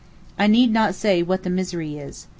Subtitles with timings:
[0.35, 2.25] I need not say what the misery is.